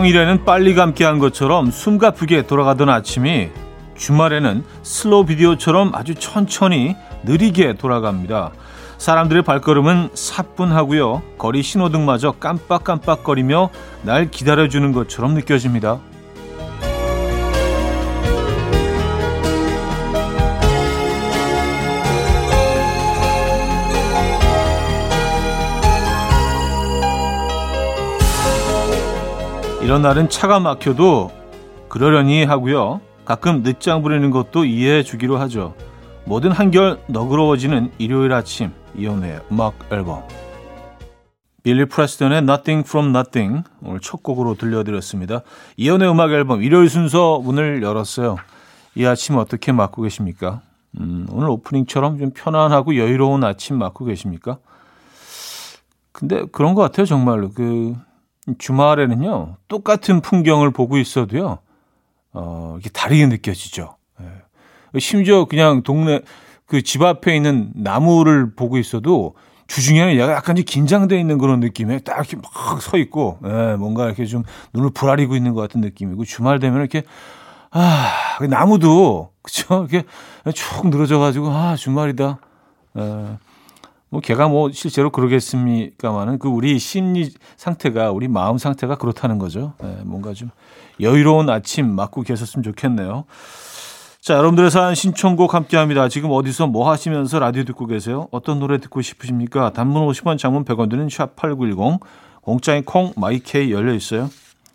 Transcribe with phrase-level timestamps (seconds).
[0.00, 3.50] 평일에는 빨리 감기 한 것처럼 숨가쁘게 돌아가던 아침이
[3.98, 8.50] 주말에는 슬로우 비디오처럼 아주 천천히 느리게 돌아갑니다.
[8.96, 11.20] 사람들의 발걸음은 사뿐하고요.
[11.36, 13.68] 거리 신호등마저 깜빡깜빡거리며
[14.02, 16.00] 날 기다려주는 것처럼 느껴집니다.
[29.90, 31.32] 이런 날은 차가 막혀도
[31.88, 33.00] 그러려니 하고요.
[33.24, 35.74] 가끔 늦장 부리는 것도 이해해 주기로 하죠.
[36.26, 40.22] 뭐든 한결 너그러워지는 일요일 아침 이연의 음악 앨범
[41.64, 45.40] 빌리 프레스턴의 Nothing from Nothing 오늘 첫 곡으로 들려드렸습니다.
[45.76, 48.36] 이연의 음악 앨범 일요일 순서 문을 열었어요.
[48.94, 50.60] 이 아침 어떻게 맞고 계십니까?
[51.00, 54.58] 음, 오늘 오프닝처럼 좀 편안하고 여유로운 아침 맞고 계십니까?
[56.12, 57.96] 근데 그런 것 같아요 정말로 그
[58.58, 61.58] 주말에는요, 똑같은 풍경을 보고 있어도요,
[62.32, 63.96] 어, 이게 다르게 느껴지죠.
[64.20, 64.98] 예.
[64.98, 66.20] 심지어 그냥 동네,
[66.66, 69.34] 그 집 앞에 있는 나무를 보고 있어도
[69.66, 74.42] 주중에는 약간 긴장돼 있는 그런 느낌에 딱 이렇게 막 서 있고, 예, 뭔가 이렇게 좀
[74.74, 77.02] 눈을 부라리고 있는 것 같은 느낌이고, 주말 되면 이렇게,
[77.70, 79.86] 아, 그 나무도, 그쵸?
[79.90, 80.04] 이렇게
[80.54, 82.38] 쭉 늘어져가지고, 아, 주말이다.
[82.98, 83.38] 예.
[84.10, 89.72] 뭐 걔가 뭐 실제로 그러겠습니까만은 그 우리 심리 상태가 우리 마음 상태가 그렇다는 거죠.
[89.80, 90.50] 네, 뭔가 좀
[91.00, 93.24] 여유로운 아침 맞고 계셨으면 좋겠네요.
[94.20, 96.08] 자, 여러분들의 사연 신청곡 함께 합니다.
[96.08, 98.28] 지금 어디서 뭐 하시면서 라디오 듣고 계세요?
[98.32, 99.72] 어떤 노래 듣고 싶으십니까?
[99.72, 102.00] 단문 50원, 장문 100원 드는 샵8910
[102.42, 104.28] 공짜인 콩 마이케이 열려 있어요.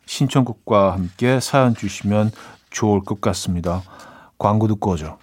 [0.08, 2.31] 신청곡과 함께 사연 주시면
[2.72, 3.83] 좋을 것 같습니다.
[4.38, 5.17] 광고 듣고 오죠.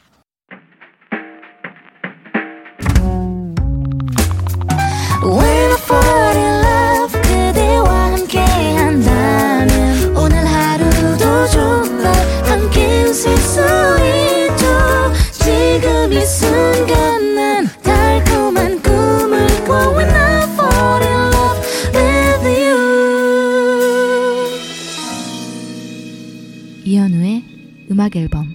[28.02, 28.48] 음악 앨범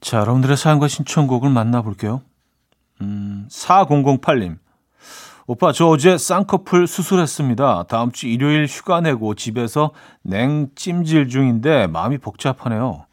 [0.00, 2.22] 자, 여러분들의 사연과 신청곡을 만나볼게요.
[3.02, 4.58] 음, 4008님.
[5.46, 7.84] 오빠, 저 어제 쌍꺼풀 수술했습니다.
[7.88, 9.90] 다음 주 일요일 휴가 내고 집에서
[10.22, 13.07] 냉찜질 중인데 마음이 복잡하네요.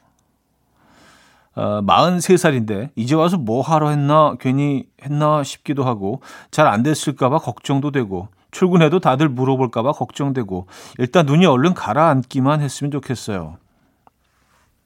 [1.55, 6.21] 어, 43살인데 이제 와서 뭐 하러 했나 괜히 했나 싶기도 하고
[6.51, 10.67] 잘 안 됐을까봐 걱정도 되고 출근해도 다들 물어볼까봐 걱정되고
[10.97, 13.57] 일단 눈이 얼른 가라앉기만 했으면 좋겠어요.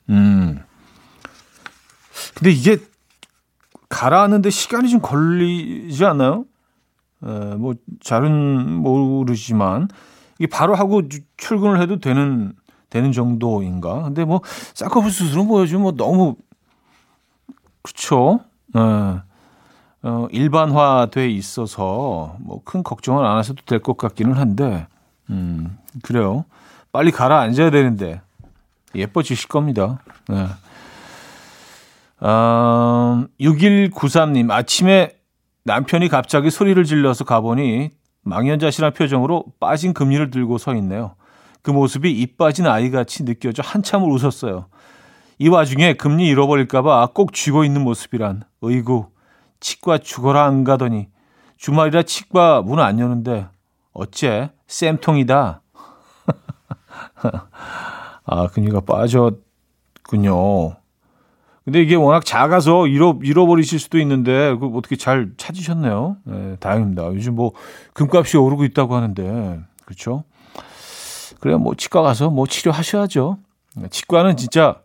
[0.10, 0.64] 음.
[2.36, 2.78] 근데 이게
[3.90, 6.46] 가라앉는데 시간이 좀 걸리지 않나요?
[7.24, 9.88] 에, 뭐 잘은 모르지만
[10.38, 11.02] 이게 바로 하고
[11.38, 12.54] 출근을 해도 되는
[12.90, 14.04] 되는 정도인가?
[14.04, 14.42] 근데 뭐
[14.74, 16.36] 쌍꺼풀 수술은 보여주면 뭐 너무
[17.82, 18.40] 그렇죠.
[18.76, 18.80] 에.
[20.02, 24.88] 어, 일반화돼 있어서 뭐 큰 걱정을 안 하셔도 될 것 같기는 한데,
[25.30, 26.46] 음, 그래요.
[26.92, 28.22] 빨리 가라앉아야 되는데
[28.96, 30.00] 예뻐지실 겁니다.
[30.30, 30.48] 네.
[32.22, 35.12] 어, 6193님, 아침에
[35.64, 37.92] 남편이 갑자기 소리를 질러서 가보니
[38.24, 41.16] 망연자실한 표정으로 빠진 금리를 들고 서 있네요.
[41.62, 44.68] 그 모습이 입 빠진 아이같이 느껴져 한참을 웃었어요.
[45.40, 49.08] 이 와중에 금리 잃어버릴까봐 꼭 쥐고 있는 모습이란, 의구,
[49.62, 51.08] 치과 죽어라 안 가더니
[51.58, 53.48] 주말이라 치과 문 안 여는데
[53.94, 55.62] 어째 쌤통이다.
[58.26, 60.76] 아, 그니까 빠졌군요.
[61.66, 66.18] 근데 이게 워낙 작아서 잃어, 잃어버리실 수도 있는데, 그 어떻게 잘 찾으셨네요.
[66.24, 67.06] 네, 다행입니다.
[67.08, 67.52] 요즘 뭐,
[67.94, 70.24] 금값이 오르고 있다고 하는데, 그렇죠?
[71.40, 73.38] 그래, 뭐, 치과 가서 뭐 치료하셔야죠.
[73.92, 74.78] 치과는 진짜,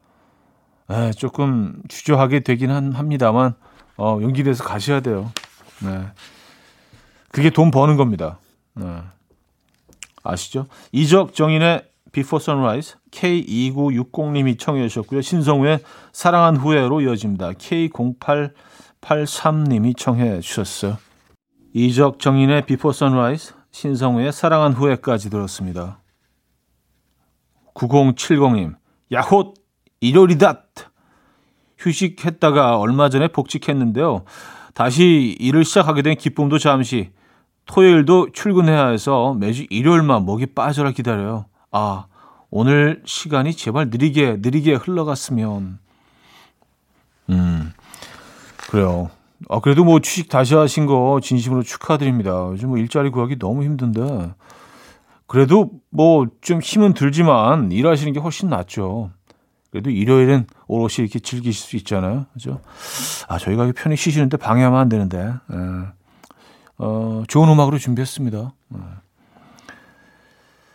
[0.90, 3.54] 에, 조금 주저하게 되긴 합니다만,
[3.96, 5.32] 어, 용기 내서 가셔야 돼요.
[5.82, 6.04] 네.
[7.30, 8.38] 그게 돈 버는 겁니다.
[8.74, 9.00] 네.
[10.22, 10.66] 아시죠?
[10.92, 15.20] 이적 정인의 Before Sunrise K2960님이 청해 주셨고요.
[15.20, 15.80] 신성우의
[16.12, 17.50] 사랑한 후회로 이어집니다.
[17.52, 20.96] K0883님이 청해 주셨어요.
[21.74, 26.00] 이적 정인의 Before Sunrise 신성우의 사랑한 후회까지 들었습니다.
[27.74, 28.76] 9070님
[29.10, 29.54] 야호
[30.00, 30.63] 일요일이다
[31.84, 34.24] 휴식했다가 얼마 전에 복직했는데요.
[34.72, 37.10] 다시 일을 시작하게 된 기쁨도 잠시
[37.66, 41.46] 토요일도 출근해야 해서 매주 일요일만 목이 빠져라 기다려요.
[41.70, 42.06] 아,
[42.50, 45.78] 오늘 시간이 제발 느리게, 느리게 흘러갔으면.
[47.30, 47.72] 음,
[48.68, 49.10] 그래요.
[49.48, 52.48] 아, 그래도 뭐 취직 다시 하신 거 진심으로 축하드립니다.
[52.50, 54.34] 요즘 뭐 일자리 구하기 너무 힘든데,
[55.26, 59.10] 그래도 뭐 좀 힘은 들지만 일하시는 게 훨씬 낫죠.
[59.70, 62.26] 그래도 일요일은 오롯이 이렇게 즐기실 수 있잖아요.
[62.32, 62.60] 그죠?
[63.28, 65.18] 아, 저희가 편히 쉬시는데 방해하면 안 되는데.
[65.18, 65.56] 예.
[66.78, 68.52] 어, 좋은 음악으로 준비했습니다.
[68.74, 68.78] 예.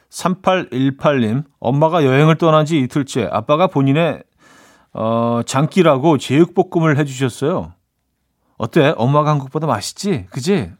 [0.10, 4.24] 3818님, 엄마가 여행을 떠난 지 이틀째 아빠가 본인의
[4.94, 7.74] 어, 장기라고 제육볶음을 해주셨어요.
[8.58, 8.94] 어때?
[8.98, 10.26] 엄마가 한국보다 맛있지?
[10.32, 10.72] 그지?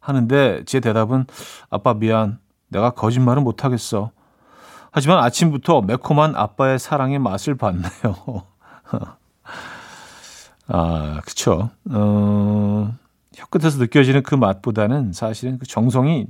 [0.00, 1.26] 하는데 제 대답은
[1.70, 2.38] 아빠 미안.
[2.68, 4.10] 내가 거짓말은 못하겠어.
[4.96, 7.84] 하지만 아침부터 매콤한 아빠의 사랑의 맛을 봤네요.
[10.68, 11.68] 아, 그쵸.
[11.90, 12.94] 어,
[13.34, 16.26] 혀끝에서 느껴지는 그 맛보다는 사실은 그 정성이,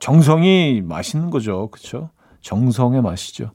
[0.00, 1.68] 정성이 맛있는 거죠.
[1.70, 2.10] 그쵸.
[2.40, 3.52] 정성의 맛이죠.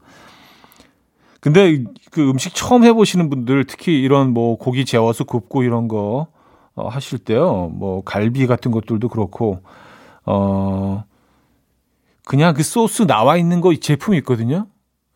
[1.41, 6.27] 근데 그 음식 처음 해보시는 분들, 특히 이런 뭐 고기 재워서 굽고 이런 거
[6.73, 7.69] 어, 하실 때요.
[7.73, 9.59] 뭐 갈비 같은 것들도 그렇고,
[10.25, 11.03] 어,
[12.27, 14.67] 그냥 그 소스 나와 있는 거 제품이 있거든요.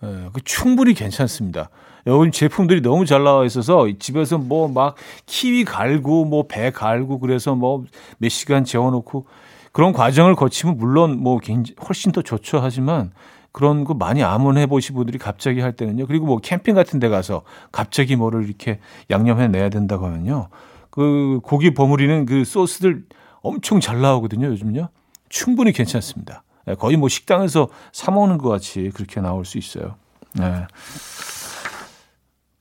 [0.01, 1.69] 예, 그 충분히 괜찮습니다.
[2.07, 7.53] 요즘 제품들이 너무 잘 나와 있어서 집에서 뭐 막 키위 갈고 뭐 배 갈고 그래서
[7.53, 7.83] 뭐
[8.17, 9.27] 몇 시간 재워놓고
[9.73, 13.11] 그런 과정을 거치면 물론 뭐 굉장히 훨씬 더 좋죠 하지만
[13.51, 16.07] 그런 거 많이 암원해 보신 분들이 갑자기 할 때는요.
[16.07, 17.43] 그리고 뭐 캠핑 같은 데 가서
[17.73, 18.79] 갑자기 뭐를 이렇게
[19.09, 20.47] 양념해 내야 된다고 하면요.
[20.89, 23.03] 그 고기 버무리는 그 소스들
[23.41, 24.47] 엄청 잘 나오거든요.
[24.47, 24.87] 요즘요.
[25.27, 26.43] 충분히 괜찮습니다.
[26.67, 29.95] 예, 거의 뭐 식당에서 사 먹는 것 같이 그렇게 나올 수 있어요.
[30.33, 30.65] 네.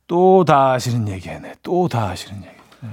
[0.06, 1.54] 또다 하시는 얘기네.
[1.62, 2.56] 또 다 하시는 얘기.
[2.80, 2.88] 네.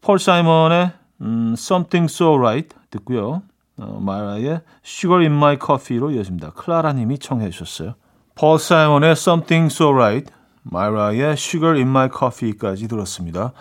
[0.00, 3.42] 폴 사이먼의 음, Something So Right 듣고요.
[3.76, 6.52] 어, 마라의 Sugar in My Coffee로 이어집니다.
[6.52, 7.94] 클라라 님이 청해 주셨어요.
[8.34, 10.32] 폴 사이먼의 Something So Right,
[10.62, 13.52] 마라의 Sugar in My Coffee까지 들었습니다.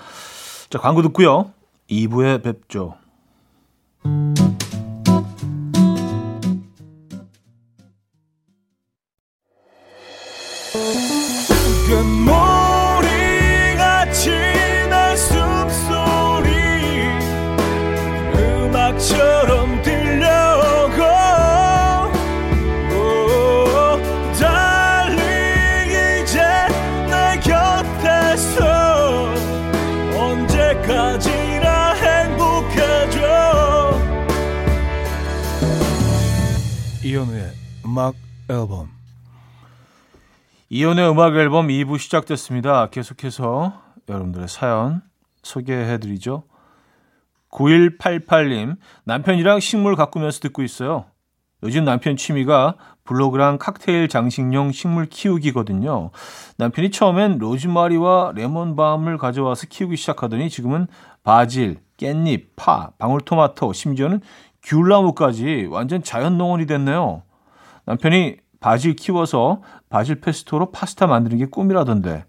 [0.69, 1.51] 자, 광고 듣고요.
[1.89, 2.95] 2부에 뵙죠.
[40.71, 42.89] 이현우의 음악 앨범 2부 시작됐습니다.
[42.91, 43.73] 계속해서
[44.07, 45.01] 여러분들의 사연
[45.41, 46.43] 소개해드리죠.
[47.49, 51.05] 9188님 남편이랑 식물 가꾸면서 듣고 있어요.
[51.63, 56.11] 요즘 남편 취미가 블로그랑 칵테일 장식용 식물 키우기거든요.
[56.57, 60.85] 남편이 처음엔 로즈마리와 레몬밤을 가져와서 키우기 시작하더니 지금은
[61.23, 64.21] 바질, 깻잎, 파, 방울토마토, 심지어는
[64.61, 67.23] 귤나무까지 완전 자연 농원이 됐네요.
[67.85, 72.25] 남편이 바질 키워서 바질 페스토로 파스타 만드는 게 꿈이라던데.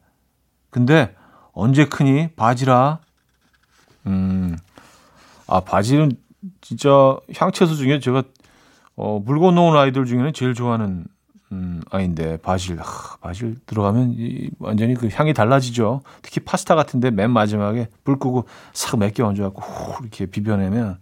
[0.71, 1.15] 근데
[1.53, 2.29] 언제 크니?
[2.37, 3.00] 바지라.
[4.06, 4.56] 음,
[5.47, 6.12] 아, 바질은
[6.61, 8.23] 진짜 향채소 중에 제가
[8.97, 11.04] 어, 물건 놓은 아이들 중에는 제일 좋아하는
[11.52, 12.85] 음, 아이인데 바질, 아,
[13.21, 16.02] 바질 들어가면 이, 완전히 그 향이 달라지죠.
[16.23, 20.99] 특히 파스타 같은데 맨 마지막에 불 끄고 싹몇개 얹어 갖고 후 이렇게 비벼내면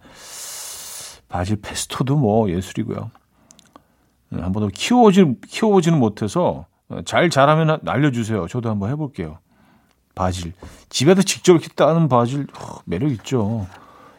[1.29, 3.11] 바질 페스토도 뭐 예술이고요.
[4.32, 6.66] 음, 한번 더 키워보지, 키워보지는 못해서
[7.04, 8.47] 잘 자라면 알려주세요.
[8.49, 9.38] 저도 한번 해볼게요.
[10.14, 10.52] 바질.
[10.88, 13.66] 집에도 직접 이렇게 따는 바질, 어, 매력 있죠.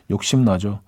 [0.09, 0.79] 욕심 나죠.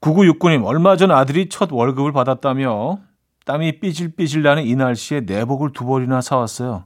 [0.00, 2.98] 9969님, 얼마 전 아들이 첫 월급을 받았다며
[3.44, 6.84] 땀이 삐질삐질 나는 이 날씨에 내복을 두 벌이나 사왔어요.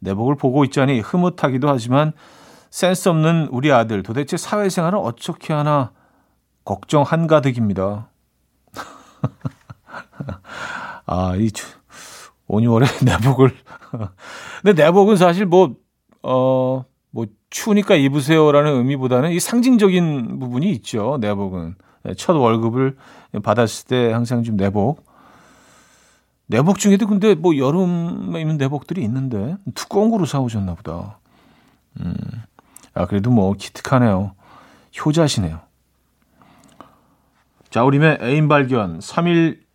[0.00, 2.12] 내복을 보고 있자니 흐뭇하기도 하지만
[2.70, 5.92] 센스 없는 우리 아들 도대체 사회생활을 어떻게 하나
[6.64, 8.08] 걱정 한가득입니다.
[11.06, 11.50] 아, 이
[12.48, 13.54] 5, 6월에 내복을.
[14.62, 15.74] 근데 내복은 사실 뭐,
[16.22, 21.18] 어, 뭐, 추우니까 입으세요라는 의미보다는 이 상징적인 부분이 있죠.
[21.20, 21.76] 내복은.
[22.04, 22.96] 네, 첫 월급을
[23.42, 25.04] 받았을 때 항상 좀 내복.
[26.46, 31.18] 내복 중에도 근데 뭐 여름에 입는 내복들이 있는데 두꺼운 거로 사오셨나 보다.
[32.00, 32.14] 음.
[32.94, 34.32] 아, 그래도 뭐 기특하네요.
[35.04, 35.60] 효자시네요.
[37.70, 39.00] 자, 우리의 애인 발견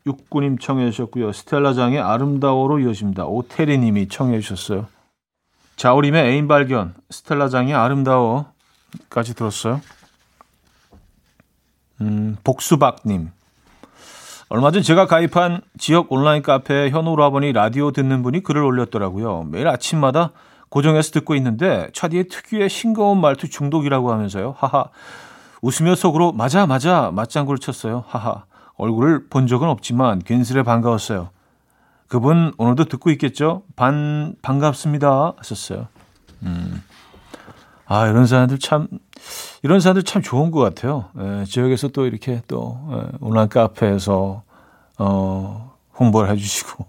[0.05, 1.31] 3169님 청해 주셨고요.
[1.31, 3.25] 스텔라장의 아름다워로 이어집니다.
[3.25, 4.87] 오태리 님이 청해 주셨어요.
[5.75, 9.81] 자, 우리의 애인 발견 스텔라장의 아름다워까지 들었어요.
[12.01, 13.31] 음, 복수박 님.
[14.49, 19.43] 얼마 전 제가 가입한 지역 온라인 카페 현오라버니 라디오 듣는 분이 글을 올렸더라고요.
[19.43, 20.31] 매일 아침마다
[20.69, 24.55] 고정해서 듣고 있는데 차디의 특유의 싱거운 말투 중독이라고 하면서요.
[24.57, 24.85] 하하.
[25.61, 28.03] 웃으며 속으로 맞아 맞아 맞장구를 쳤어요.
[28.07, 28.43] 하하.
[28.81, 31.29] 얼굴을 본 적은 없지만 괜스레 반가웠어요.
[32.07, 33.61] 그분 오늘도 듣고 있겠죠?
[33.75, 35.87] 반 반갑습니다 하셨어요.
[36.41, 36.81] 음.
[37.85, 38.87] 아 이런 사람들 참
[39.61, 41.05] 이런 사람들 참 좋은 것 같아요.
[41.19, 44.41] 예, 지역에서 또 이렇게 또 예, 온라인 카페에서
[44.97, 46.87] 어, 홍보를 해주시고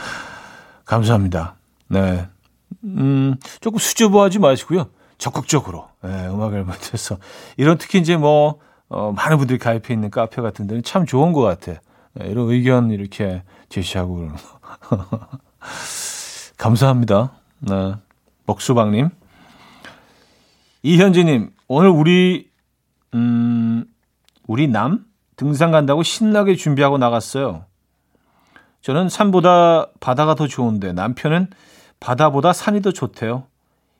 [0.84, 1.54] 감사합니다.
[1.88, 2.28] 네,
[2.84, 4.88] 음, 조금 수줍어하지 마시고요.
[5.16, 7.16] 적극적으로 예, 음악 앨범에서
[7.56, 11.42] 이런 특히 이제 뭐 어, 많은 분들이 가입해 있는 카페 같은 데는 참 좋은 것
[11.42, 11.80] 같아.
[12.20, 15.18] 예, 이런 의견 이렇게 제시하고 그러는 거.
[16.56, 17.32] 감사합니다.
[17.60, 17.94] 네.
[18.46, 19.10] 먹수박님.
[20.82, 22.48] 이현진님, 오늘 우리,
[23.14, 23.84] 음,
[24.46, 25.04] 우리 남
[25.36, 27.64] 등산 간다고 신나게 준비하고 나갔어요.
[28.82, 31.48] 저는 산보다 바다가 더 좋은데 남편은
[31.98, 33.44] 바다보다 산이 더 좋대요.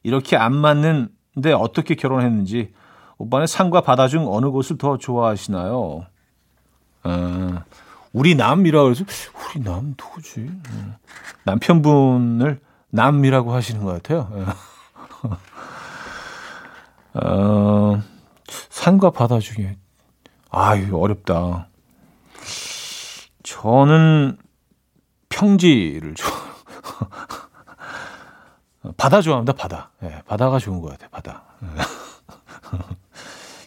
[0.04, 2.72] 이렇게 안 맞는데 어떻게 결혼했는지
[3.18, 6.06] 오빠는 산과 바다 중 어느 곳을 더 좋아하시나요?
[7.02, 7.64] 아,
[8.12, 9.04] 우리 남이라 그래서
[9.34, 10.40] 우리 남 누구지?
[10.40, 10.94] 음.
[11.44, 14.30] 남편분을 남이라고 하시는 것 같아요.
[14.34, 14.46] 예.
[17.20, 18.02] 어,
[18.70, 19.76] 산과 바다 중에
[20.50, 21.68] 아, 이거 어렵다.
[23.42, 24.38] 저는
[25.28, 26.32] 평지를 좋아.
[28.96, 29.52] 바다 좋아합니다.
[29.52, 29.90] 바다.
[30.02, 31.08] 예, 바다가 좋은 것 같아요.
[31.10, 31.44] 바다.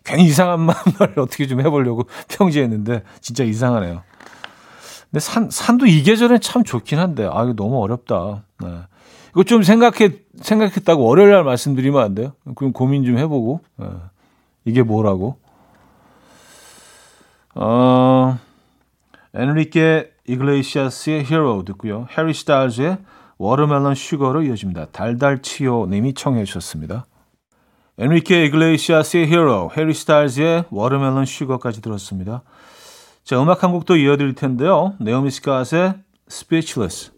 [0.09, 0.15] 예.
[0.15, 4.03] 괜히 이상한 말을 어떻게 좀 해보려고 평지했는데 진짜 이상하네요.
[5.11, 8.43] 근데 산, 산도 이 계절엔 참 좋긴 한데, 아, 이거 너무 어렵다.
[8.61, 8.67] 네.
[9.31, 12.33] 이거 좀 생각해, 생각했다고 월요일 날 말씀드리면 안 돼요?
[12.55, 13.87] 그럼 고민 좀 해보고, 네.
[14.65, 15.37] 이게 뭐라고?
[17.55, 18.37] 어,
[19.33, 22.07] 에너리케 이글레시아스의 Hero 듣고요.
[22.15, 22.97] 해리 스타일즈의
[23.39, 24.87] Watermelon Sugar로 이어집니다.
[24.91, 27.05] 달달치요 님이 청해 주셨습니다.
[28.01, 32.43] 에너리케 이글레시아스의 Hero, 해리 스타일즈의 Watermelon Sugar까지 들었습니다.
[33.25, 34.93] 자, 음악 한 곡도 이어드릴 텐데요.
[35.01, 35.99] 나오미 스캇의
[36.31, 37.11] Speechless.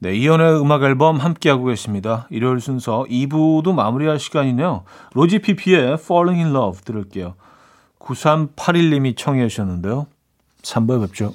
[0.00, 2.26] 네, 이연의 음악 앨범 함께하고 계십니다.
[2.30, 4.84] 일요일 순서 2부도 마무리할 시간이네요.
[5.12, 7.34] 로지 피피의 Falling in Love 들을게요.
[7.98, 10.06] 9381님이 청해 주셨는데요.
[10.62, 11.34] 3부에 뵙죠.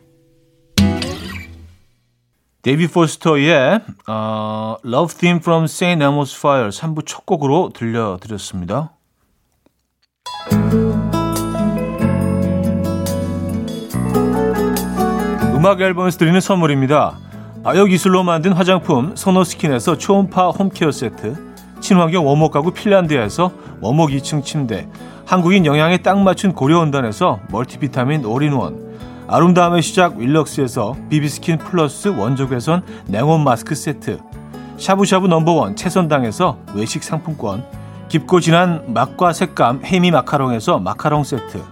[2.61, 5.99] 데이비 포스터의 어, Love Theme from St.
[5.99, 8.91] Elmo's Fire 3부 첫 곡으로 들려드렸습니다.
[15.55, 17.17] 음악 앨범에서 드리는 선물입니다.
[17.63, 21.35] 아역 기술로 만든 화장품 소노스킨에서 초음파 home care 세트
[21.79, 23.51] 친환경 원목 가구 핀란드에서
[23.81, 24.87] 원목 2층 침대
[25.25, 28.80] 한국인 영양에 딱 맞춘 고려원단에서 멀티비타민 올인원
[29.31, 34.19] 아름다움의 시작 윌럭스에서 비비스킨 플러스 원적외선 냉온 마스크 세트.
[34.75, 37.63] 샤브샤브 number one 채선당에서 외식 상품권.
[38.09, 41.63] 깊고 진한 맛과 색감 헤미 마카롱에서 마카롱 세트.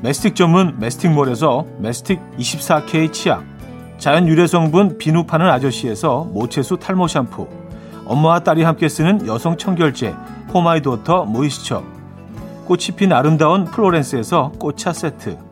[0.00, 3.44] 메스틱 전문 메스틱몰에서 메스틱 24K 치약.
[3.98, 7.46] 자연 유래 성분 비누 파는 아저씨에서 모체수 탈모 샴푸.
[8.06, 10.16] 엄마와 딸이 함께 쓰는 여성 청결제
[10.48, 11.84] 포마이도터 모이스처.
[12.64, 15.51] 꽃이 핀 아름다운 플로렌스에서 꽃차 세트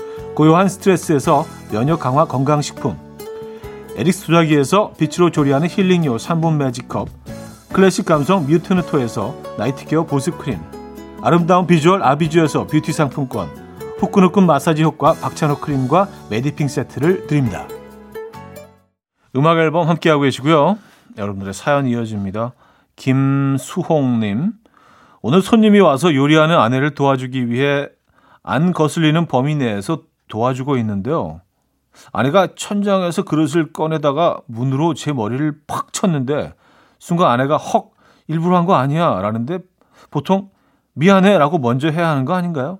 [0.35, 2.97] 고요한 스트레스에서 면역 강화 건강식품
[3.95, 7.09] 에릭스 도자기에서 빛으로 조리하는 힐링요 3분 매직컵
[7.73, 10.59] 클래식 감성 뮤트누토에서 night care 보습크림
[11.21, 13.47] 아름다운 비주얼 아비주에서 뷰티 상품권
[14.01, 17.67] 후끈후끈 마사지 효과 박찬호 크림과 메디핑 세트를 드립니다.
[19.35, 20.79] 음악 앨범 함께하고 계시고요.
[21.17, 22.53] 여러분들의 사연 이어집니다.
[22.95, 24.53] 김수홍님
[25.21, 27.87] 오늘 손님이 와서 요리하는 아내를 도와주기 위해
[28.41, 31.41] 안 거슬리는 범위 내에서 도와주고 있는데요.
[32.13, 36.53] 아내가 천장에서 그릇을 꺼내다가 문으로 제 머리를 팍 쳤는데
[36.99, 37.91] 순간 아내가 헉
[38.27, 39.59] 일부러 한 거 아니야 라는데
[40.09, 40.49] 보통
[40.93, 42.79] 미안해 라고 먼저 해야 하는 거 아닌가요?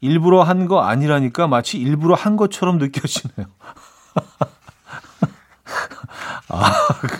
[0.00, 3.46] 일부러 한 거 아니라니까 마치 일부러 한 것처럼 느껴지네요.
[6.48, 6.72] 아,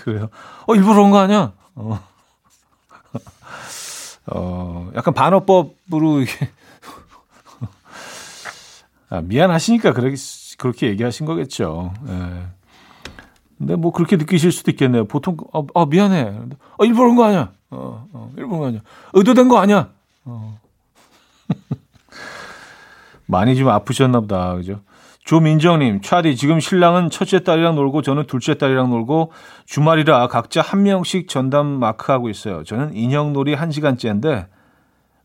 [0.03, 0.29] 그래요?
[0.67, 1.53] 어, 일부러 한거 아니야?
[1.75, 1.99] 어.
[4.27, 6.49] 어, 약간 반어법으로 이게
[9.11, 10.15] 아, 미안하시니까 그렇게,
[10.57, 11.93] 그렇게 얘기하신 거겠죠.
[12.07, 12.45] 예.
[13.57, 15.05] 근데 뭐 그렇게 느끼실 수도 있겠네요.
[15.05, 16.33] 보통, 어, 어 미안해.
[16.77, 17.51] 어, 일부러 한거 아니야.
[17.69, 18.81] 어, 어, 일부러 한거 아니야.
[19.13, 19.89] 의도된 거 아니야.
[20.23, 20.57] 어.
[23.27, 24.55] 많이 좀 아프셨나 보다.
[24.55, 24.79] 그죠?
[25.25, 29.33] 조민정님, 차디, 지금 신랑은 첫째 딸이랑 놀고 저는 둘째 딸이랑 놀고
[29.65, 32.63] 주말이라 각자 한 명씩 전담 마크하고 있어요.
[32.63, 34.47] 저는 인형놀이 한 시간째인데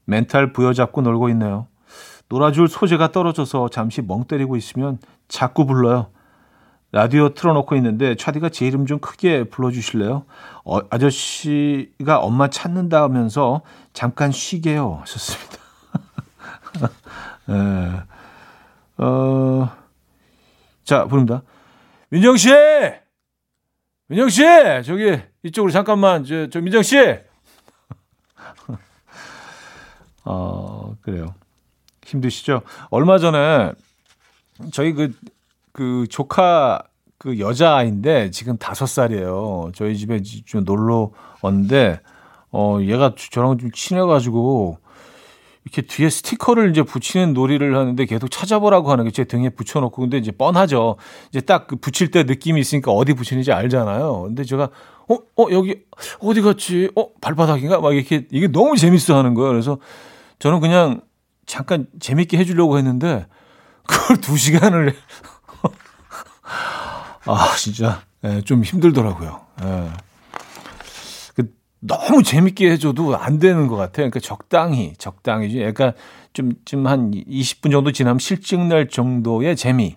[0.05, 1.69] 멘탈 부여잡고 놀고 있네요.
[2.29, 6.09] 놀아줄 소재가 떨어져서 잠시 멍 때리고 있으면 자꾸 불러요.
[6.93, 10.25] 라디오 틀어놓고 있는데 차디가 제 이름 좀 크게 불러주실래요?
[10.65, 13.61] 어, 아저씨가 엄마 찾는다면서
[13.93, 15.01] 잠깐 쉬게요.
[15.03, 15.57] 하셨습니다.
[17.47, 18.03] 네.
[19.05, 19.71] 어,
[20.85, 21.43] 자, 부릅니다.
[22.09, 22.51] 민정 씨!
[24.09, 24.43] 민정 씨!
[24.85, 26.97] 저기, 이쪽으로 잠깐만, 저, 저 민정 씨!
[30.25, 31.35] 어, 그래요.
[32.07, 32.63] 힘드시죠?
[32.91, 33.73] 얼마 전에
[34.73, 35.13] 저희 그,
[35.73, 36.83] 그 조카
[37.19, 39.73] 그 여자아이인데 지금 다섯 살이에요.
[39.75, 41.11] 저희 집에 좀 놀러
[41.43, 42.01] 왔는데,
[42.53, 44.79] 어, 얘가 저랑 좀 친해가지고
[45.65, 50.17] 이렇게 뒤에 스티커를 이제 붙이는 놀이를 하는데 계속 찾아보라고 하는 게 제 등에 붙여놓고 근데
[50.19, 50.97] 이제 뻔하죠.
[51.31, 54.23] 이제 딱 그 붙일 때 느낌이 있으니까 어디 붙이는지 알잖아요.
[54.27, 54.71] 근데 제가
[55.09, 55.83] 어, 어 여기
[56.21, 56.91] 어디 갔지?
[56.95, 57.81] 어 발바닥인가?
[57.81, 59.51] 막 이렇게 이게 너무 재밌어 하는 거예요.
[59.51, 59.79] 그래서
[60.39, 61.01] 저는 그냥
[61.47, 63.27] 잠깐 재밌게 해주려고 했는데
[63.87, 64.95] 그걸 두 시간을
[67.27, 69.41] 아 진짜 예, 좀 힘들더라고요.
[69.63, 69.91] 예.
[71.87, 74.11] 너무 재밌게 해줘도 안 되는 것 같아요.
[74.11, 75.63] 그러니까 적당히, 적당히.
[75.63, 75.93] 약간
[76.33, 79.97] 좀, 좀 한 20분 정도 지나면 실증 날 정도의 재미.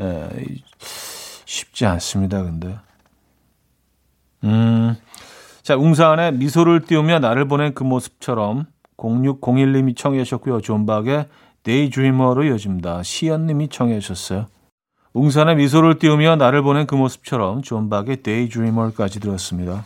[0.00, 0.28] 에,
[1.44, 2.78] 쉽지 않습니다, 근데.
[4.44, 4.96] 음.
[5.62, 8.66] 자, 웅산의 미소를 띄우며 나를 보낸 그 모습처럼
[8.96, 10.60] 0601님이 청해 주셨고요.
[10.60, 11.26] 존박의
[11.62, 13.02] Daydreamer로 이어집니다.
[13.02, 14.46] 시연님이 청해 주셨어요.
[15.12, 19.84] 웅산의 미소를 띄우며 나를 보낸 그 모습처럼 존박의 Daydreamer까지 들었습니다.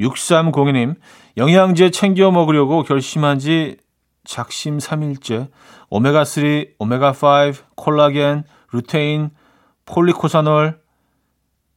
[0.00, 0.96] 6302님,
[1.36, 3.76] 영양제 챙겨 먹으려고 결심한 지
[4.24, 5.48] 작심 3일째.
[5.90, 9.30] 오메가3, 오메가5, 콜라겐, 루테인,
[9.86, 10.78] 폴리코사놀,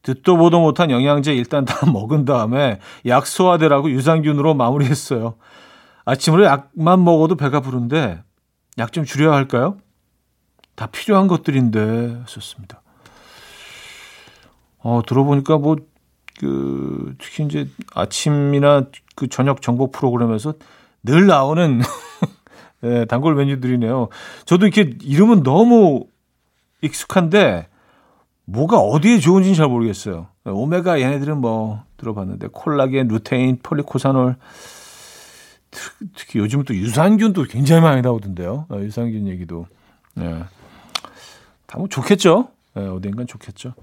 [0.04, 5.36] 듣도 보도 못한 영양제 일단 다 먹은 다음에 약 소화되라고 유산균으로 마무리했어요.
[6.06, 8.24] 아침으로 약만 먹어도 배가 부른데
[8.78, 9.78] 약 좀 줄여야 할까요?
[10.76, 12.82] 다 필요한 것들인데 하셨습니다.
[14.80, 15.92] 어, 들어보니까 뭐
[16.42, 20.56] 그 특히 이제 아침이나 그 저녁 정보 프로그램에서
[21.04, 21.82] 늘 나오는
[22.82, 24.10] 네, 단골 메뉴들이네요.
[24.46, 26.06] 저도 이렇게 이름은 너무
[26.82, 27.68] 익숙한데
[28.45, 30.27] 뭐가 어디에 좋은지는 잘 모르겠어요.
[30.45, 34.36] 오메가 얘네들은 뭐 들어봤는데 콜라겐, 루테인, 폴리코사놀
[36.15, 38.65] 특히 요즘 또 유산균도 굉장히 많이 나오던데요.
[38.69, 39.67] 어, 유산균 얘기도.
[40.15, 40.43] 네.
[41.67, 42.49] 다뭐 좋겠죠.
[42.73, 43.73] 네, 어딘간 좋겠죠.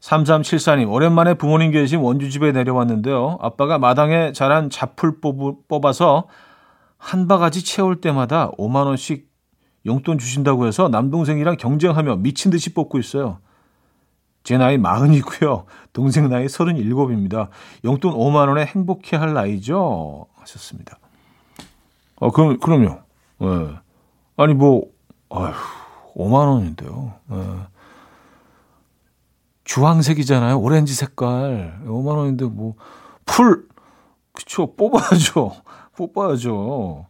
[0.00, 3.38] 3374님, 오랜만에 부모님 계신 원주집에 내려왔는데요.
[3.40, 6.28] 아빠가 마당에 자란 잡풀 뽑아서
[6.96, 9.27] 한 바가지 채울 때마다 5만원씩
[9.88, 13.38] 용돈 주신다고 해서 남동생이랑 경쟁하며 미친 듯이 뽑고 있어요.
[14.44, 15.64] 제 나이 마흔이고요.
[15.92, 17.48] 동생 나이 37입니다.
[17.84, 20.26] 용돈 5만 원에 행복해 할 나이죠?
[20.36, 20.98] 하셨습니다.
[22.16, 23.00] 어, 그럼, 그럼요.
[23.42, 23.76] 예.
[24.36, 24.84] 아니, 뭐,
[25.30, 25.52] 아휴,
[26.14, 27.14] 5만 원인데요.
[27.32, 27.36] 예.
[29.64, 30.58] 주황색이잖아요.
[30.58, 31.80] 오렌지 색깔.
[31.84, 32.74] 5만 원인데 뭐
[33.28, 33.68] 풀
[34.32, 35.52] 그쵸 뽑아야죠.
[35.96, 37.06] 뽑아야죠.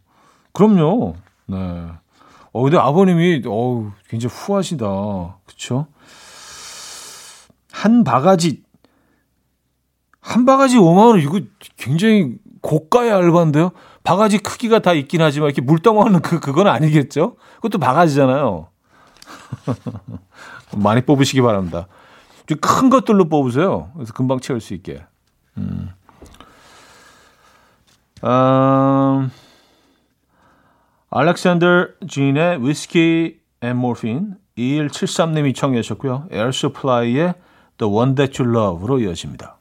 [0.53, 1.15] 그럼요.
[1.47, 1.87] 네.
[2.59, 4.85] 어 근데 아버님이 어우 굉장히 후하시다.
[5.47, 5.87] 그쵸?
[7.71, 8.65] 한 바가지
[10.21, 11.41] 한 바가지 5만 원 이거
[11.77, 13.71] 굉장히 고가의 알바인데요.
[14.03, 17.37] 바가지 크기가 다 있긴 하지만 이렇게 물덩어리는 그 그건 아니겠죠?
[17.57, 18.67] 그것도 바가지잖아요.
[20.77, 21.87] 많이 뽑으시기 바랍니다.
[22.61, 23.93] 큰 것들로 뽑으세요.
[23.95, 25.05] 그래서 금방 채울 수 있게.
[25.59, 25.91] 음.
[28.25, 29.31] 음,
[31.11, 36.27] 알렉산더 진의 Whiskey and Morphine 2173님이 청해 주셨고요.
[36.31, 37.35] 에어서플라이의
[37.79, 39.57] The One That You Love로 이어집니다.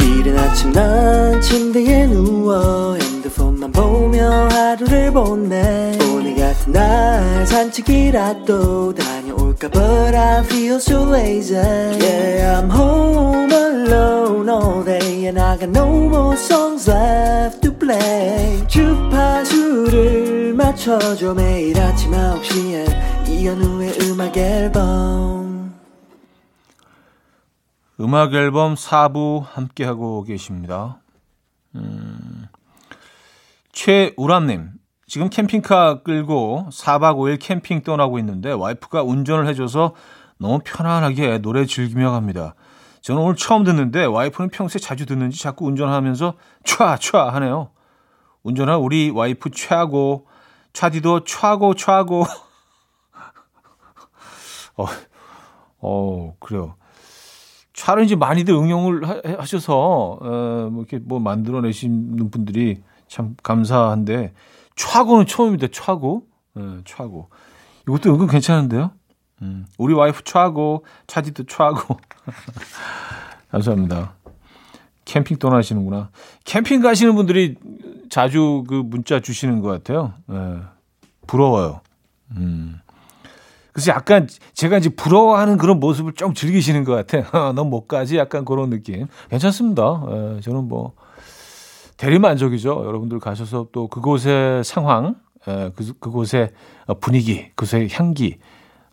[0.00, 9.68] 이른 아침 난 침대에 누워 핸드폰만 보며 하루를 보내 오늘 같은 날 산책이라도 다녀와 볼까
[9.68, 16.08] But I feel so lazy Yeah I'm home alone all day And I got no
[16.08, 25.74] more songs left play 주파수를 맞춰줘 매일 아침 9시에 이현우의 음악 앨범
[27.98, 31.00] 음악 앨범 4부 함께하고 계십니다.
[31.74, 32.46] 음,
[33.72, 34.70] 최우람님,
[35.06, 39.94] 지금 캠핑카 끌고 4박 5일 캠핑 떠나고 있는데 와이프가 운전을 해줘서
[40.38, 42.54] 너무 편안하게 노래 즐기며 갑니다.
[43.00, 46.34] 저는 오늘 처음 듣는데 와이프는 평소에 자주 듣는지 자꾸 운전하면서
[46.64, 47.70] 촤촤 하네요.
[48.42, 50.26] 운전한 우리 와이프 최고,
[50.72, 52.24] 차디도 최고 최고.
[54.76, 54.86] 어,
[55.80, 56.76] 어 그래요.
[57.72, 64.34] 차를 이제 많이들 응용을 하, 셔서 어, 뭐 이렇게 뭐 만들어내시는 분들이 참 감사한데
[64.76, 65.68] 차고는 처음입니다.
[65.72, 67.30] 차고, 네, 차고.
[67.88, 68.92] 이것도 은근 괜찮은데요.
[69.42, 71.96] 음, 우리 와이프 차고, 차디도 차고.
[73.50, 74.14] 감사합니다.
[75.04, 76.10] 캠핑 떠나시는구나.
[76.44, 77.56] 캠핑 가시는 분들이
[78.10, 80.14] 자주 그 문자 주시는 것 같아요.
[80.26, 80.58] 네,
[81.26, 81.80] 부러워요.
[82.36, 82.80] 음.
[83.72, 87.24] 그래서 약간 제가 이제 부러워하는 그런 모습을 좀 즐기시는 것 같아요.
[87.54, 88.18] 넌 못 가지?
[88.18, 89.06] 약간 그런 느낌.
[89.30, 90.02] 괜찮습니다.
[90.10, 90.92] 예, 저는 뭐
[91.96, 92.82] 대리만족이죠.
[92.84, 95.16] 여러분들 가셔서 또 그곳의 상황,
[95.48, 96.50] 예, 그, 그곳의
[97.00, 98.38] 분위기, 그곳의 향기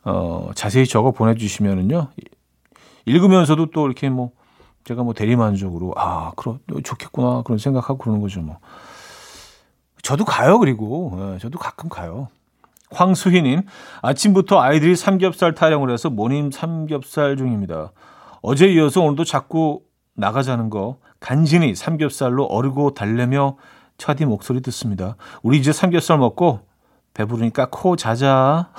[0.07, 2.07] 어, 자세히 적어 보내주시면은요.
[3.05, 4.31] 읽으면서도 또 이렇게 뭐
[4.85, 8.41] 제가 뭐 대리만족으로 아, 그럼 좋겠구나 그런 생각하고 그러는 거죠.
[8.41, 8.57] 뭐
[10.01, 10.59] 저도 가요.
[10.59, 12.29] 그리고 예, 저도 가끔 가요.
[12.91, 13.63] 황수희님,
[14.01, 17.91] 아침부터 아이들이 삼겹살 타령을 해서 모닝 삼겹살 중입니다.
[18.41, 19.81] 어제 이어서 오늘도 자꾸
[20.13, 23.57] 나가자는 거 간신히 삼겹살로 어르고 달래며
[23.97, 25.17] 차디 목소리 듣습니다.
[25.43, 26.61] 우리 이제 삼겹살 먹고
[27.13, 28.69] 배부르니까 코 자자.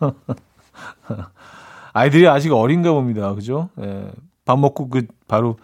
[1.92, 3.34] 아이들이 아직 어린가 봅니다.
[3.34, 3.70] 그죠?
[3.80, 4.10] 예,
[4.44, 5.58] 밥 먹고 그 바로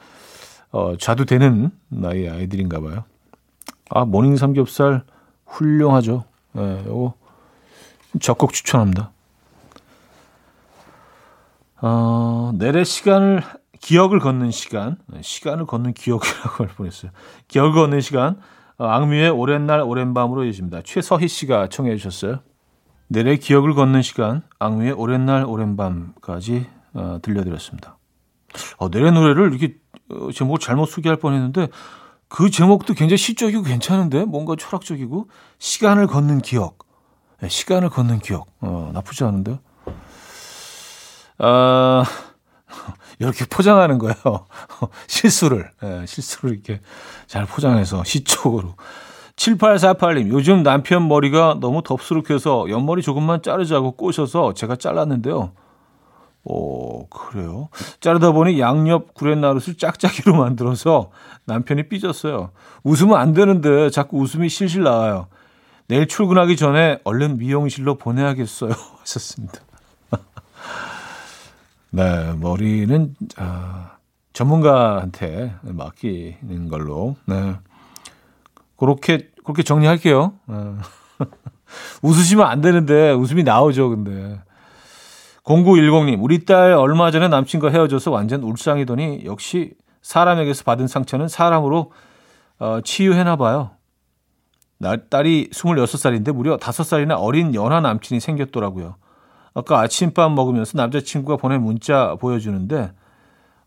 [0.71, 3.05] 어, 자도 되는 나이 아이들인가 봐요.
[3.91, 5.05] 아, 모닝 삼겹살
[5.47, 6.25] 훌륭하죠.
[6.57, 7.15] 예, 요거
[8.21, 9.13] 적극 추천합니다.
[11.81, 13.43] 어, 넬의 시간을
[13.81, 17.13] 기억을 걷는 시간, 시간을 걷는 기억이라고 할 뻔했어요.
[17.49, 18.41] 기억을 걷는 시간,
[18.79, 20.83] 어, 악뮤의 오랜 날 오랜 밤으로 이어집니다.
[20.83, 22.41] 최서희 씨가 청해 주셨어요.
[23.09, 27.99] 내래 기억을 걷는 시간, 악뮤의 오랜 날 오랜 밤까지 어, 들려드렸습니다.
[28.79, 29.77] 어, 내래 노래를 이렇게
[30.11, 31.69] 어, 제목 잘못 소개할 뻔했는데
[32.29, 36.79] 그 제목도 굉장히 시적이고 괜찮은데 뭔가 철학적이고 시간을 걷는 기억.
[37.41, 38.49] 네, 시간을 걷는 기억.
[38.61, 39.59] 어, 나쁘지 않은데요?
[41.39, 42.05] 아,
[43.21, 44.17] 이렇게 포장하는 거예요.
[45.07, 45.71] 실수를.
[45.83, 46.81] 네, 실수를 이렇게
[47.27, 48.75] 잘 포장해서 시적으로.
[49.37, 55.53] 7848님, 요즘 남편 머리가 너무 덥수룩해서 옆머리 조금만 자르자고 꼬셔서 제가 잘랐는데요.
[56.45, 57.69] 오, 그래요?
[58.01, 61.11] 자르다 보니 양옆 구렛나룻을 짝짝이로 만들어서
[61.45, 62.51] 남편이 삐졌어요.
[62.85, 65.27] 웃으면 안 되는데 자꾸 웃음이 실실 나와요.
[65.89, 68.71] 내일 출근하기 전에 얼른 미용실로 보내야겠어요.
[69.01, 69.61] 하셨습니다.
[71.91, 73.97] 네, 머리는 아,
[74.33, 77.17] 전문가한테 맡기는 걸로.
[77.27, 77.57] 네.
[78.77, 80.35] 그렇게 그렇게 정리할게요.
[80.47, 80.57] 네.
[82.03, 84.41] 웃으시면 안 되는데 웃음이 나오죠, 근데.
[85.45, 91.93] 0910님, 우리 딸 얼마 전에 남친과 헤어져서 완전 울상이더니 역시 사람에게서 받은 상처는 사람으로
[92.59, 93.71] 어, 치유해나 봐요.
[94.81, 98.97] 딸이 26살인데 무려 5살이나 어린 연하 남친이 생겼더라고요.
[99.55, 102.93] 아까 아침밥 먹으면서 남자친구가 보낸 문자 보여주는데,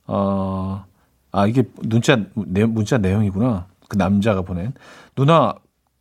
[0.06, 0.86] 어,
[1.32, 3.69] 아, 이게 문자, 내, 문자 내용이구나.
[3.90, 4.74] 그 남자가 보낸.
[5.16, 5.56] 누나,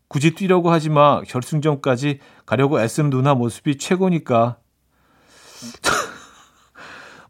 [0.06, 1.22] 굳이 뛰려고 하지 마.
[1.22, 4.58] 결승전까지 가려고 애쓰는 누나 모습이 최고니까.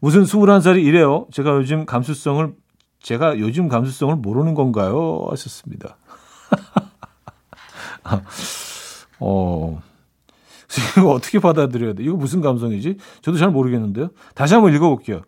[0.01, 1.27] 무슨 21살이 이래요?
[1.33, 2.55] 제가 요즘 감수성을,
[3.01, 5.27] 제가 요즘 감수성을 모르는 건가요?
[5.31, 5.97] 하셨습니다.
[9.21, 9.81] 어,
[10.99, 12.05] 이거 어떻게 받아들여야 돼?
[12.05, 12.99] 이거 무슨 감성이지?
[13.23, 14.11] 저도 잘 모르겠는데요.
[14.35, 15.23] 다시 한번 읽어 볼게요.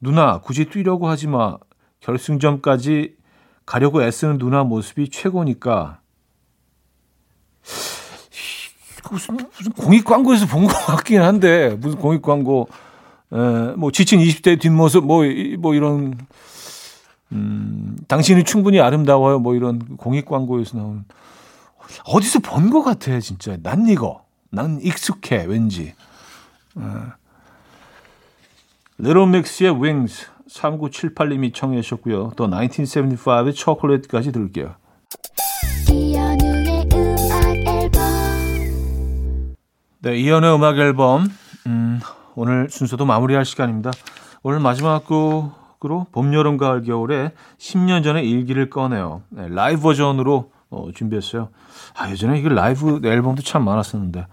[0.00, 1.56] 누나, 굳이 뛰려고 하지 마.
[2.00, 3.15] 결승점까지
[3.66, 6.00] 가려고 애쓰는 누나 모습이 최고니까.
[9.10, 12.68] 무슨, 무슨 공익 광고에서 본 것 같긴 한데, 무슨 공익 광고,
[13.32, 13.36] 에,
[13.76, 15.22] 뭐, 지친 20대 뒷모습, 뭐,
[15.58, 16.18] 뭐, 이런,
[17.32, 19.38] 음, 당신이 충분히 아름다워요.
[19.40, 21.04] 뭐, 이런 공익 광고에서 나오는.
[22.04, 23.56] 어디서 본 것 같아, 진짜.
[23.62, 24.24] 난 이거.
[24.50, 25.94] 난 익숙해, 왠지.
[28.98, 32.32] 리틀 믹스의 Wings 3978님이 청해 주셨고요.
[32.36, 34.74] 또 1975의 초콜릿까지 들을게요.
[40.00, 41.26] 네, 이연의 음악 앨범
[41.66, 42.00] 음,
[42.34, 43.90] 오늘 순서도 마무리할 시간입니다.
[44.42, 49.22] 오늘 마지막 곡으로 봄, 여름, 가을, 겨울의 10년 전의 일기를 꺼내어.
[49.30, 51.48] 네, 라이브 버전으로 어, 준비했어요.
[51.96, 54.26] 아, 예전에 이게 라이브 앨범도 참 많았었는데.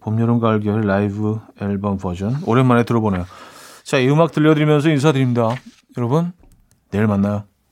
[0.00, 2.36] 봄, 여름, 가을, 겨울 라이브 앨범 버전.
[2.46, 3.24] 오랜만에 들어보네요.
[3.90, 5.56] 자, 이 음악 들려드리면서 인사드립니다.
[5.98, 6.32] 여러분,
[6.92, 7.49] 내일 만나요.